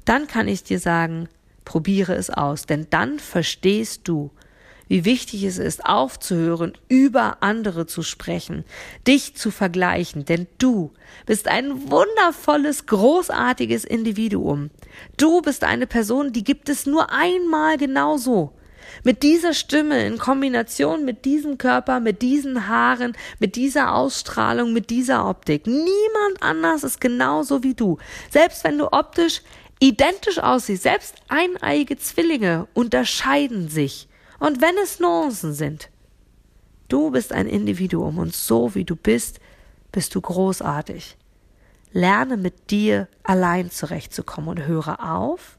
Dann 0.05 0.27
kann 0.27 0.48
ich 0.48 0.64
dir 0.64 0.81
sagen, 0.81 1.29
probiere 1.64 2.16
es 2.16 2.31
aus, 2.31 2.66
denn 2.66 2.88
dann 2.90 3.20
verstehst 3.20 4.09
du, 4.09 4.33
wie 4.88 5.05
wichtig 5.05 5.44
es 5.44 5.59
ist, 5.59 5.87
aufzuhören, 5.87 6.72
über 6.88 7.44
andere 7.44 7.87
zu 7.87 8.03
sprechen, 8.03 8.64
dich 9.07 9.37
zu 9.37 9.53
vergleichen, 9.53 10.24
denn 10.24 10.48
du 10.59 10.92
bist 11.27 11.46
ein 11.46 11.92
wundervolles, 11.92 12.87
großartiges 12.87 13.85
Individuum. 13.85 14.70
Du 15.16 15.42
bist 15.42 15.62
eine 15.62 15.87
Person, 15.87 16.33
die 16.33 16.42
gibt 16.42 16.68
es 16.68 16.87
nur 16.87 17.12
einmal 17.12 17.79
genauso. 17.79 18.53
Mit 19.03 19.23
dieser 19.23 19.55
Stimme 19.55 20.07
in 20.07 20.18
Kombination 20.18 21.05
mit 21.05 21.25
diesem 21.25 21.59
Körper, 21.59 22.01
mit 22.01 22.23
diesen 22.23 22.68
Haaren, 22.68 23.16
mit 23.38 23.57
dieser 23.57 23.94
Ausstrahlung, 23.94 24.73
mit 24.73 24.90
dieser 24.90 25.29
Optik. 25.29 25.66
Niemand 25.66 26.40
anders 26.40 26.85
ist 26.85 27.01
genauso 27.01 27.62
wie 27.62 27.75
du. 27.75 27.99
Selbst 28.31 28.64
wenn 28.64 28.79
du 28.79 28.92
optisch 28.92 29.42
identisch 29.81 30.38
aussiehst, 30.38 30.83
selbst 30.85 31.16
eineiige 31.29 31.99
Zwillinge 31.99 32.66
unterscheiden 32.75 33.68
sich. 33.68 34.09
Und 34.38 34.61
wenn 34.61 34.77
es 34.83 35.01
Nuancen 35.01 35.55
sind, 35.55 35.90
du 36.88 37.11
bist 37.11 37.33
ein 37.33 37.47
Individuum 37.47 38.18
und 38.18 38.35
so 38.35 38.75
wie 38.75 38.85
du 38.85 38.97
bist, 38.97 39.40
bist 39.92 40.14
du 40.14 40.20
großartig. 40.20 41.16
Lerne 41.92 42.37
mit 42.37 42.70
dir 42.70 43.09
allein 43.23 43.70
zurechtzukommen 43.70 44.51
und 44.51 44.66
höre 44.66 45.12
auf, 45.12 45.59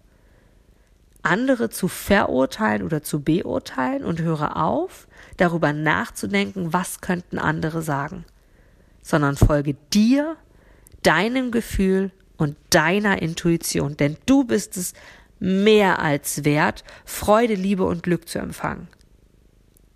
andere 1.26 1.70
zu 1.70 1.88
verurteilen 1.88 2.84
oder 2.84 3.04
zu 3.04 3.22
beurteilen 3.22 4.04
und 4.04 4.22
höre 4.22 4.58
auf, 4.58 5.08
darüber 5.38 5.74
nachzudenken, 5.74 6.74
was 6.74 7.02
könnten 7.02 7.40
andere 7.40 7.82
sagen, 7.82 8.26
sondern 9.02 9.36
folge 9.36 9.76
dir, 9.94 10.38
deinem 11.04 11.52
Gefühl 11.52 12.12
und 12.38 12.58
deiner 12.70 13.22
Intuition, 13.22 13.98
denn 13.98 14.18
du 14.26 14.44
bist 14.44 14.78
es 14.78 14.94
mehr 15.40 16.00
als 16.00 16.46
wert, 16.46 16.84
Freude, 17.06 17.56
Liebe 17.56 17.86
und 17.86 18.04
Glück 18.04 18.28
zu 18.28 18.40
empfangen. 18.40 18.88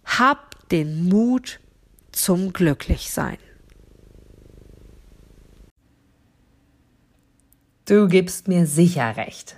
Hab 0.05 0.69
den 0.69 1.07
Mut 1.07 1.59
zum 2.11 2.53
Glücklichsein. 2.53 3.37
Du 7.85 8.07
gibst 8.07 8.47
mir 8.47 8.67
sicher 8.67 9.17
recht, 9.17 9.57